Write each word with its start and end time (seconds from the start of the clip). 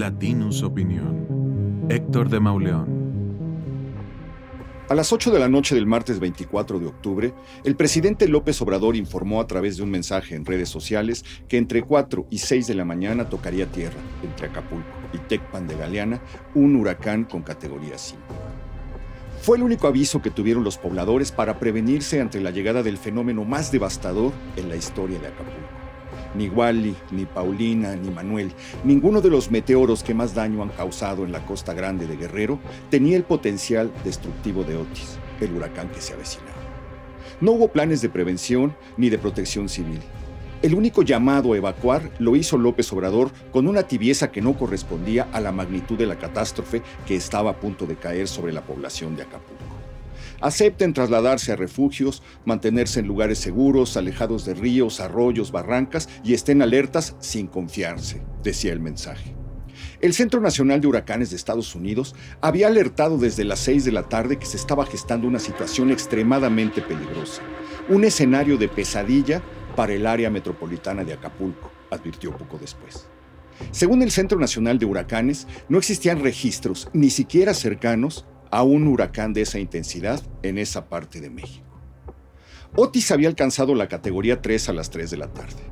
Latinus 0.00 0.62
Opinión. 0.62 1.86
Héctor 1.90 2.30
de 2.30 2.40
Mauleón. 2.40 2.88
A 4.88 4.94
las 4.94 5.12
8 5.12 5.30
de 5.30 5.38
la 5.38 5.46
noche 5.46 5.74
del 5.74 5.86
martes 5.86 6.20
24 6.20 6.78
de 6.78 6.86
octubre, 6.86 7.34
el 7.64 7.76
presidente 7.76 8.26
López 8.26 8.62
Obrador 8.62 8.96
informó 8.96 9.42
a 9.42 9.46
través 9.46 9.76
de 9.76 9.82
un 9.82 9.90
mensaje 9.90 10.36
en 10.36 10.46
redes 10.46 10.70
sociales 10.70 11.22
que 11.48 11.58
entre 11.58 11.82
4 11.82 12.28
y 12.30 12.38
6 12.38 12.66
de 12.66 12.74
la 12.76 12.86
mañana 12.86 13.28
tocaría 13.28 13.66
tierra, 13.66 14.00
entre 14.22 14.46
Acapulco 14.46 14.88
y 15.12 15.18
Tecpan 15.18 15.68
de 15.68 15.76
Galeana, 15.76 16.22
un 16.54 16.76
huracán 16.76 17.24
con 17.24 17.42
categoría 17.42 17.98
5. 17.98 18.22
Fue 19.42 19.58
el 19.58 19.62
único 19.62 19.86
aviso 19.86 20.22
que 20.22 20.30
tuvieron 20.30 20.64
los 20.64 20.78
pobladores 20.78 21.30
para 21.30 21.58
prevenirse 21.58 22.22
ante 22.22 22.40
la 22.40 22.52
llegada 22.52 22.82
del 22.82 22.96
fenómeno 22.96 23.44
más 23.44 23.70
devastador 23.70 24.32
en 24.56 24.70
la 24.70 24.76
historia 24.76 25.18
de 25.18 25.26
Acapulco. 25.26 25.89
Ni 26.34 26.48
Wally, 26.48 26.94
ni 27.10 27.26
Paulina, 27.26 27.96
ni 27.96 28.10
Manuel, 28.10 28.52
ninguno 28.84 29.20
de 29.20 29.30
los 29.30 29.50
meteoros 29.50 30.02
que 30.02 30.14
más 30.14 30.34
daño 30.34 30.62
han 30.62 30.68
causado 30.68 31.24
en 31.24 31.32
la 31.32 31.44
costa 31.44 31.74
grande 31.74 32.06
de 32.06 32.16
Guerrero 32.16 32.58
tenía 32.88 33.16
el 33.16 33.24
potencial 33.24 33.90
destructivo 34.04 34.64
de 34.64 34.76
Otis, 34.76 35.18
el 35.40 35.52
huracán 35.52 35.88
que 35.88 36.00
se 36.00 36.14
avecinaba. 36.14 36.52
No 37.40 37.52
hubo 37.52 37.68
planes 37.68 38.02
de 38.02 38.10
prevención 38.10 38.76
ni 38.96 39.08
de 39.08 39.18
protección 39.18 39.68
civil. 39.68 40.00
El 40.62 40.74
único 40.74 41.02
llamado 41.02 41.54
a 41.54 41.56
evacuar 41.56 42.10
lo 42.18 42.36
hizo 42.36 42.58
López 42.58 42.92
Obrador 42.92 43.30
con 43.50 43.66
una 43.66 43.84
tibieza 43.84 44.30
que 44.30 44.42
no 44.42 44.58
correspondía 44.58 45.26
a 45.32 45.40
la 45.40 45.52
magnitud 45.52 45.96
de 45.96 46.06
la 46.06 46.18
catástrofe 46.18 46.82
que 47.06 47.16
estaba 47.16 47.52
a 47.52 47.56
punto 47.56 47.86
de 47.86 47.96
caer 47.96 48.28
sobre 48.28 48.52
la 48.52 48.60
población 48.60 49.16
de 49.16 49.22
Acapulco. 49.22 49.79
Acepten 50.40 50.94
trasladarse 50.94 51.52
a 51.52 51.56
refugios, 51.56 52.22
mantenerse 52.44 53.00
en 53.00 53.06
lugares 53.06 53.38
seguros, 53.38 53.96
alejados 53.96 54.44
de 54.44 54.54
ríos, 54.54 55.00
arroyos, 55.00 55.52
barrancas 55.52 56.08
y 56.24 56.34
estén 56.34 56.62
alertas 56.62 57.16
sin 57.20 57.46
confiarse, 57.46 58.22
decía 58.42 58.72
el 58.72 58.80
mensaje. 58.80 59.34
El 60.00 60.14
Centro 60.14 60.40
Nacional 60.40 60.80
de 60.80 60.86
Huracanes 60.86 61.30
de 61.30 61.36
Estados 61.36 61.74
Unidos 61.74 62.14
había 62.40 62.68
alertado 62.68 63.18
desde 63.18 63.44
las 63.44 63.58
6 63.60 63.84
de 63.84 63.92
la 63.92 64.08
tarde 64.08 64.38
que 64.38 64.46
se 64.46 64.56
estaba 64.56 64.86
gestando 64.86 65.26
una 65.26 65.38
situación 65.38 65.90
extremadamente 65.90 66.80
peligrosa, 66.80 67.42
un 67.88 68.04
escenario 68.04 68.56
de 68.56 68.68
pesadilla 68.68 69.42
para 69.76 69.92
el 69.92 70.06
área 70.06 70.30
metropolitana 70.30 71.04
de 71.04 71.12
Acapulco, 71.12 71.70
advirtió 71.90 72.34
poco 72.36 72.58
después. 72.58 73.08
Según 73.72 74.02
el 74.02 74.10
Centro 74.10 74.38
Nacional 74.38 74.78
de 74.78 74.86
Huracanes, 74.86 75.46
no 75.68 75.78
existían 75.78 76.22
registros, 76.22 76.88
ni 76.92 77.10
siquiera 77.10 77.52
cercanos, 77.52 78.24
a 78.50 78.62
un 78.62 78.86
huracán 78.86 79.32
de 79.32 79.42
esa 79.42 79.58
intensidad 79.58 80.22
en 80.42 80.58
esa 80.58 80.88
parte 80.88 81.20
de 81.20 81.30
México. 81.30 81.66
Otis 82.76 83.10
había 83.10 83.28
alcanzado 83.28 83.74
la 83.74 83.88
categoría 83.88 84.40
3 84.40 84.68
a 84.68 84.72
las 84.72 84.90
3 84.90 85.10
de 85.10 85.16
la 85.16 85.32
tarde. 85.32 85.62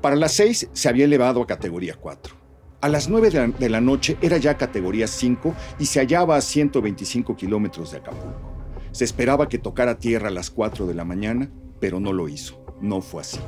Para 0.00 0.16
las 0.16 0.32
6 0.32 0.70
se 0.72 0.88
había 0.88 1.04
elevado 1.04 1.42
a 1.42 1.46
categoría 1.46 1.94
4. 1.94 2.36
A 2.80 2.88
las 2.88 3.08
9 3.08 3.54
de 3.58 3.68
la, 3.70 3.80
noche 3.80 4.18
era 4.20 4.36
ya 4.36 4.58
categoría 4.58 5.06
5 5.06 5.54
y 5.78 5.86
se 5.86 6.00
hallaba 6.00 6.36
a 6.36 6.40
125 6.42 7.34
kilómetros 7.36 7.92
de 7.92 7.98
Acapulco. 7.98 8.52
Se 8.92 9.04
esperaba 9.04 9.48
que 9.48 9.58
tocara 9.58 9.98
tierra 9.98 10.28
a 10.28 10.32
las 10.32 10.50
4 10.50 10.86
de 10.86 10.94
la 10.94 11.04
mañana, 11.04 11.50
pero 11.80 11.98
no 12.00 12.12
lo 12.12 12.28
hizo. 12.28 12.62
No 12.82 13.00
fue 13.00 13.22
así. 13.22 13.38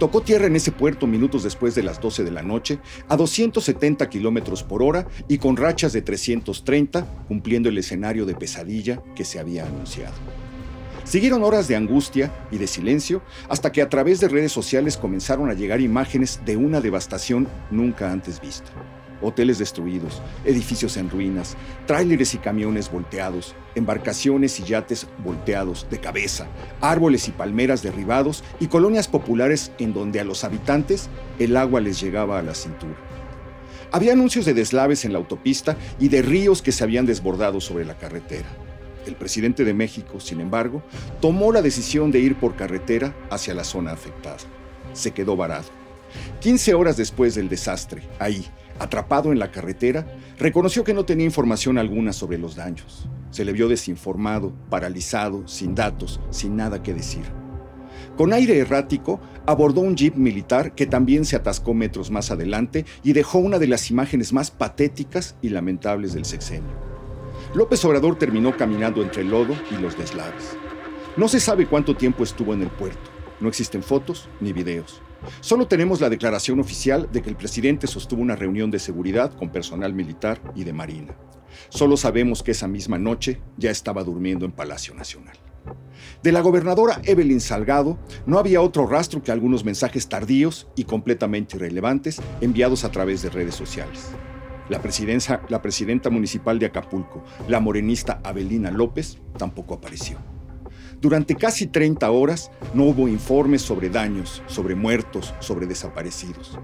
Tocó 0.00 0.22
tierra 0.22 0.46
en 0.46 0.56
ese 0.56 0.72
puerto 0.72 1.06
minutos 1.06 1.42
después 1.42 1.74
de 1.74 1.82
las 1.82 2.00
12 2.00 2.24
de 2.24 2.30
la 2.30 2.42
noche, 2.42 2.78
a 3.06 3.18
270 3.18 4.08
kilómetros 4.08 4.62
por 4.62 4.82
hora 4.82 5.06
y 5.28 5.36
con 5.36 5.58
rachas 5.58 5.92
de 5.92 6.00
330, 6.00 7.04
cumpliendo 7.28 7.68
el 7.68 7.76
escenario 7.76 8.24
de 8.24 8.34
pesadilla 8.34 9.02
que 9.14 9.26
se 9.26 9.38
había 9.38 9.66
anunciado. 9.66 10.14
Siguieron 11.04 11.42
horas 11.42 11.68
de 11.68 11.76
angustia 11.76 12.32
y 12.50 12.56
de 12.56 12.66
silencio 12.66 13.20
hasta 13.50 13.72
que 13.72 13.82
a 13.82 13.90
través 13.90 14.20
de 14.20 14.28
redes 14.28 14.52
sociales 14.52 14.96
comenzaron 14.96 15.50
a 15.50 15.54
llegar 15.54 15.82
imágenes 15.82 16.40
de 16.46 16.56
una 16.56 16.80
devastación 16.80 17.46
nunca 17.70 18.10
antes 18.10 18.40
vista 18.40 18.72
hoteles 19.22 19.58
destruidos, 19.58 20.22
edificios 20.44 20.96
en 20.96 21.10
ruinas, 21.10 21.56
tráileres 21.86 22.34
y 22.34 22.38
camiones 22.38 22.90
volteados, 22.90 23.54
embarcaciones 23.74 24.58
y 24.60 24.64
yates 24.64 25.06
volteados 25.24 25.86
de 25.90 26.00
cabeza, 26.00 26.46
árboles 26.80 27.28
y 27.28 27.32
palmeras 27.32 27.82
derribados 27.82 28.44
y 28.58 28.66
colonias 28.66 29.08
populares 29.08 29.72
en 29.78 29.92
donde 29.92 30.20
a 30.20 30.24
los 30.24 30.44
habitantes 30.44 31.08
el 31.38 31.56
agua 31.56 31.80
les 31.80 32.00
llegaba 32.00 32.38
a 32.38 32.42
la 32.42 32.54
cintura. 32.54 32.96
Había 33.92 34.12
anuncios 34.12 34.44
de 34.44 34.54
deslaves 34.54 35.04
en 35.04 35.12
la 35.12 35.18
autopista 35.18 35.76
y 35.98 36.08
de 36.08 36.22
ríos 36.22 36.62
que 36.62 36.72
se 36.72 36.84
habían 36.84 37.06
desbordado 37.06 37.60
sobre 37.60 37.84
la 37.84 37.98
carretera. 37.98 38.48
El 39.06 39.16
presidente 39.16 39.64
de 39.64 39.74
México, 39.74 40.20
sin 40.20 40.40
embargo, 40.40 40.82
tomó 41.20 41.52
la 41.52 41.62
decisión 41.62 42.12
de 42.12 42.20
ir 42.20 42.36
por 42.36 42.54
carretera 42.54 43.16
hacia 43.30 43.54
la 43.54 43.64
zona 43.64 43.92
afectada. 43.92 44.36
Se 44.92 45.10
quedó 45.10 45.36
varado. 45.36 45.68
15 46.40 46.74
horas 46.74 46.96
después 46.96 47.34
del 47.34 47.48
desastre, 47.48 48.02
ahí, 48.18 48.46
atrapado 48.80 49.30
en 49.30 49.38
la 49.38 49.52
carretera, 49.52 50.06
reconoció 50.38 50.82
que 50.82 50.94
no 50.94 51.04
tenía 51.04 51.26
información 51.26 51.78
alguna 51.78 52.12
sobre 52.12 52.38
los 52.38 52.56
daños. 52.56 53.06
Se 53.30 53.44
le 53.44 53.52
vio 53.52 53.68
desinformado, 53.68 54.52
paralizado, 54.68 55.46
sin 55.46 55.74
datos, 55.74 56.20
sin 56.30 56.56
nada 56.56 56.82
que 56.82 56.94
decir. 56.94 57.24
Con 58.16 58.32
aire 58.32 58.58
errático, 58.58 59.20
abordó 59.46 59.80
un 59.82 59.96
jeep 59.96 60.16
militar 60.16 60.74
que 60.74 60.86
también 60.86 61.24
se 61.24 61.36
atascó 61.36 61.74
metros 61.74 62.10
más 62.10 62.30
adelante 62.30 62.84
y 63.02 63.12
dejó 63.12 63.38
una 63.38 63.58
de 63.58 63.68
las 63.68 63.90
imágenes 63.90 64.32
más 64.32 64.50
patéticas 64.50 65.36
y 65.40 65.50
lamentables 65.50 66.12
del 66.12 66.24
sexenio. 66.24 66.90
López 67.54 67.84
Obrador 67.84 68.18
terminó 68.18 68.56
caminando 68.56 69.02
entre 69.02 69.22
el 69.22 69.30
lodo 69.30 69.54
y 69.70 69.80
los 69.80 69.96
deslaves. 69.96 70.56
No 71.16 71.28
se 71.28 71.40
sabe 71.40 71.66
cuánto 71.66 71.96
tiempo 71.96 72.22
estuvo 72.22 72.54
en 72.54 72.62
el 72.62 72.70
puerto. 72.70 73.10
No 73.40 73.48
existen 73.48 73.82
fotos 73.82 74.28
ni 74.40 74.52
videos. 74.52 75.02
Solo 75.40 75.66
tenemos 75.66 76.00
la 76.00 76.10
declaración 76.10 76.60
oficial 76.60 77.08
de 77.12 77.22
que 77.22 77.30
el 77.30 77.36
presidente 77.36 77.86
sostuvo 77.86 78.22
una 78.22 78.36
reunión 78.36 78.70
de 78.70 78.78
seguridad 78.78 79.32
con 79.34 79.50
personal 79.50 79.94
militar 79.94 80.40
y 80.54 80.64
de 80.64 80.72
marina. 80.72 81.14
Solo 81.68 81.96
sabemos 81.96 82.42
que 82.42 82.52
esa 82.52 82.68
misma 82.68 82.98
noche 82.98 83.40
ya 83.56 83.70
estaba 83.70 84.04
durmiendo 84.04 84.44
en 84.44 84.52
Palacio 84.52 84.94
Nacional. 84.94 85.36
De 86.22 86.32
la 86.32 86.40
gobernadora 86.40 87.00
Evelyn 87.04 87.40
Salgado 87.40 87.98
no 88.26 88.38
había 88.38 88.62
otro 88.62 88.86
rastro 88.86 89.22
que 89.22 89.32
algunos 89.32 89.64
mensajes 89.64 90.08
tardíos 90.08 90.68
y 90.76 90.84
completamente 90.84 91.56
irrelevantes 91.56 92.20
enviados 92.40 92.84
a 92.84 92.90
través 92.90 93.22
de 93.22 93.30
redes 93.30 93.54
sociales. 93.54 94.08
La, 94.68 94.80
la 95.48 95.62
presidenta 95.62 96.10
municipal 96.10 96.58
de 96.58 96.66
Acapulco, 96.66 97.24
la 97.48 97.60
morenista 97.60 98.20
Abelina 98.22 98.70
López, 98.70 99.18
tampoco 99.36 99.74
apareció. 99.74 100.18
Durante 101.00 101.34
casi 101.34 101.66
30 101.66 102.10
horas 102.10 102.50
no 102.74 102.84
hubo 102.84 103.08
informes 103.08 103.62
sobre 103.62 103.88
daños, 103.88 104.42
sobre 104.46 104.74
muertos, 104.74 105.32
sobre 105.40 105.66
desaparecidos. 105.66 106.58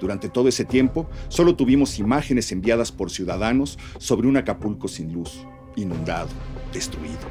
Durante 0.00 0.28
todo 0.28 0.48
ese 0.48 0.64
tiempo 0.64 1.08
solo 1.28 1.54
tuvimos 1.54 2.00
imágenes 2.00 2.50
enviadas 2.50 2.90
por 2.90 3.12
ciudadanos 3.12 3.78
sobre 3.98 4.26
un 4.26 4.36
Acapulco 4.38 4.88
sin 4.88 5.12
luz, 5.12 5.46
inundado, 5.76 6.30
destruido. 6.72 7.28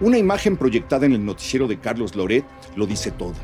Una 0.00 0.18
imagen 0.18 0.58
proyectada 0.58 1.06
en 1.06 1.12
el 1.12 1.24
noticiero 1.24 1.66
de 1.66 1.80
Carlos 1.80 2.14
Loret 2.14 2.44
lo 2.76 2.86
dice 2.86 3.10
todo. 3.10 3.34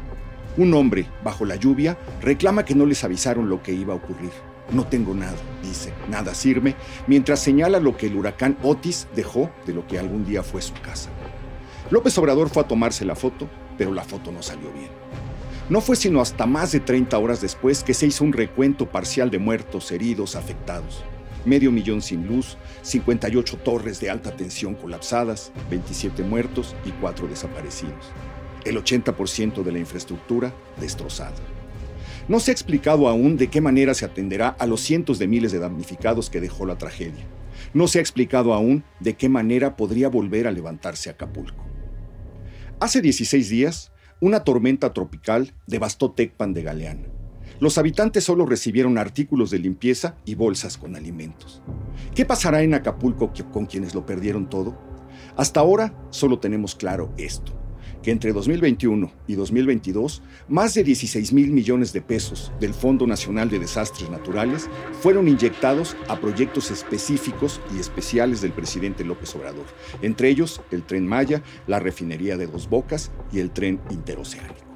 Un 0.58 0.74
hombre, 0.74 1.06
bajo 1.24 1.46
la 1.46 1.56
lluvia, 1.56 1.96
reclama 2.20 2.66
que 2.66 2.74
no 2.74 2.84
les 2.84 3.02
avisaron 3.02 3.48
lo 3.48 3.62
que 3.62 3.72
iba 3.72 3.94
a 3.94 3.96
ocurrir. 3.96 4.32
No 4.72 4.86
tengo 4.86 5.14
nada, 5.14 5.38
dice, 5.62 5.94
nada 6.10 6.34
sirve, 6.34 6.76
mientras 7.06 7.40
señala 7.40 7.80
lo 7.80 7.96
que 7.96 8.08
el 8.08 8.16
huracán 8.16 8.58
Otis 8.62 9.08
dejó 9.16 9.50
de 9.64 9.72
lo 9.72 9.86
que 9.86 9.98
algún 9.98 10.26
día 10.26 10.42
fue 10.42 10.60
su 10.60 10.74
casa. 10.74 11.08
López 11.90 12.16
Obrador 12.18 12.50
fue 12.50 12.62
a 12.62 12.68
tomarse 12.68 13.04
la 13.04 13.16
foto, 13.16 13.50
pero 13.76 13.92
la 13.92 14.04
foto 14.04 14.30
no 14.30 14.42
salió 14.42 14.72
bien. 14.72 14.90
No 15.68 15.80
fue 15.80 15.96
sino 15.96 16.20
hasta 16.20 16.46
más 16.46 16.70
de 16.70 16.78
30 16.78 17.18
horas 17.18 17.40
después 17.40 17.82
que 17.82 17.94
se 17.94 18.06
hizo 18.06 18.22
un 18.22 18.32
recuento 18.32 18.88
parcial 18.88 19.28
de 19.30 19.40
muertos, 19.40 19.90
heridos, 19.90 20.36
afectados. 20.36 21.04
Medio 21.44 21.72
millón 21.72 22.00
sin 22.00 22.26
luz, 22.28 22.58
58 22.82 23.56
torres 23.58 23.98
de 23.98 24.08
alta 24.08 24.36
tensión 24.36 24.74
colapsadas, 24.74 25.50
27 25.68 26.22
muertos 26.22 26.76
y 26.84 26.90
4 26.90 27.26
desaparecidos. 27.26 28.12
El 28.64 28.76
80% 28.76 29.64
de 29.64 29.72
la 29.72 29.78
infraestructura 29.78 30.54
destrozada. 30.80 31.34
No 32.28 32.38
se 32.38 32.50
ha 32.50 32.54
explicado 32.54 33.08
aún 33.08 33.36
de 33.36 33.48
qué 33.48 33.60
manera 33.60 33.94
se 33.94 34.04
atenderá 34.04 34.50
a 34.58 34.66
los 34.66 34.80
cientos 34.80 35.18
de 35.18 35.26
miles 35.26 35.50
de 35.50 35.58
damnificados 35.58 36.30
que 36.30 36.40
dejó 36.40 36.66
la 36.66 36.78
tragedia. 36.78 37.26
No 37.74 37.88
se 37.88 37.98
ha 37.98 38.02
explicado 38.02 38.54
aún 38.54 38.84
de 39.00 39.14
qué 39.14 39.28
manera 39.28 39.76
podría 39.76 40.08
volver 40.08 40.46
a 40.46 40.52
levantarse 40.52 41.10
Acapulco. 41.10 41.69
Hace 42.80 43.02
16 43.02 43.50
días, 43.50 43.92
una 44.20 44.42
tormenta 44.42 44.94
tropical 44.94 45.52
devastó 45.66 46.12
Tecpan 46.12 46.54
de 46.54 46.62
Galeana. 46.62 47.08
Los 47.60 47.76
habitantes 47.76 48.24
solo 48.24 48.46
recibieron 48.46 48.96
artículos 48.96 49.50
de 49.50 49.58
limpieza 49.58 50.16
y 50.24 50.34
bolsas 50.34 50.78
con 50.78 50.96
alimentos. 50.96 51.60
¿Qué 52.14 52.24
pasará 52.24 52.62
en 52.62 52.72
Acapulco 52.72 53.34
con 53.52 53.66
quienes 53.66 53.94
lo 53.94 54.06
perdieron 54.06 54.48
todo? 54.48 54.78
Hasta 55.36 55.60
ahora 55.60 55.92
solo 56.08 56.38
tenemos 56.38 56.74
claro 56.74 57.12
esto 57.18 57.59
que 58.02 58.10
entre 58.10 58.32
2021 58.32 59.10
y 59.26 59.34
2022, 59.34 60.22
más 60.48 60.74
de 60.74 60.84
16 60.84 61.32
mil 61.32 61.50
millones 61.50 61.92
de 61.92 62.00
pesos 62.00 62.52
del 62.60 62.74
Fondo 62.74 63.06
Nacional 63.06 63.50
de 63.50 63.58
Desastres 63.58 64.10
Naturales 64.10 64.68
fueron 65.00 65.28
inyectados 65.28 65.96
a 66.08 66.20
proyectos 66.20 66.70
específicos 66.70 67.60
y 67.74 67.80
especiales 67.80 68.40
del 68.40 68.52
presidente 68.52 69.04
López 69.04 69.34
Obrador, 69.34 69.66
entre 70.02 70.28
ellos 70.28 70.60
el 70.70 70.82
tren 70.82 71.06
Maya, 71.06 71.42
la 71.66 71.78
refinería 71.78 72.36
de 72.36 72.46
Dos 72.46 72.68
Bocas 72.68 73.10
y 73.32 73.40
el 73.40 73.50
tren 73.50 73.80
interoceánico. 73.90 74.70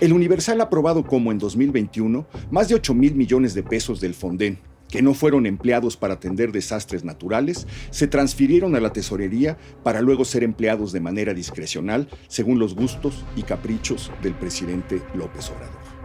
El 0.00 0.12
Universal 0.12 0.60
ha 0.60 0.64
aprobado 0.64 1.04
como 1.04 1.32
en 1.32 1.38
2021 1.38 2.26
más 2.50 2.68
de 2.68 2.74
8 2.74 2.94
mil 2.94 3.14
millones 3.14 3.54
de 3.54 3.62
pesos 3.62 4.00
del 4.00 4.14
Fonden, 4.14 4.58
que 4.88 5.02
no 5.02 5.14
fueron 5.14 5.46
empleados 5.46 5.96
para 5.96 6.14
atender 6.14 6.52
desastres 6.52 7.04
naturales, 7.04 7.66
se 7.90 8.06
transfirieron 8.06 8.74
a 8.74 8.80
la 8.80 8.92
tesorería 8.92 9.58
para 9.82 10.00
luego 10.00 10.24
ser 10.24 10.42
empleados 10.42 10.92
de 10.92 11.00
manera 11.00 11.34
discrecional 11.34 12.08
según 12.28 12.58
los 12.58 12.74
gustos 12.74 13.24
y 13.36 13.42
caprichos 13.42 14.10
del 14.22 14.34
presidente 14.34 15.02
López 15.14 15.50
Obrador. 15.50 15.98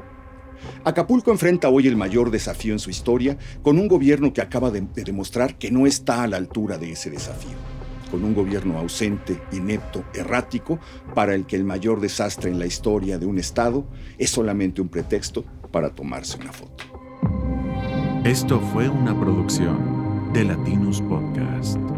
Acapulco 0.86 1.32
enfrenta 1.32 1.70
hoy 1.70 1.88
el 1.88 1.96
mayor 1.96 2.32
desafío 2.32 2.74
en 2.74 2.80
su 2.80 2.90
historia 2.90 3.38
con 3.62 3.80
un 3.80 3.88
gobierno 3.88 4.34
que 4.34 4.42
acaba 4.42 4.72
de, 4.72 4.82
demostrar 4.82 5.58
que 5.58 5.72
no 5.72 5.88
está 5.88 6.24
a 6.24 6.28
la 6.28 6.38
altura 6.38 6.78
de 6.78 6.92
ese 6.92 7.10
desafío, 7.10 7.58
con 8.12 8.24
un 8.24 8.34
gobierno 8.34 8.78
ausente, 8.78 9.42
inepto, 9.52 10.04
errático, 10.14 10.80
para 11.16 11.36
el 11.36 11.46
que 11.46 11.56
el 11.56 11.64
mayor 11.64 12.02
desastre 12.02 12.50
en 12.50 12.60
la 12.60 12.66
historia 12.66 13.18
de 13.18 13.26
un 13.26 13.40
Estado 13.40 13.86
es 14.18 14.30
solamente 14.30 14.82
un 14.82 14.90
pretexto 14.90 15.46
para 15.72 15.90
tomarse 15.90 16.38
una 16.38 16.52
foto. 16.52 16.93
Esto 18.24 18.62
fue 18.62 18.88
una 18.88 19.14
producción 19.20 20.32
de 20.32 20.46
Latinus 20.46 21.02
Podcast. 21.02 21.93